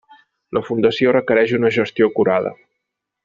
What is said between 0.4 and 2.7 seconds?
La fundació requereix una gestió acurada.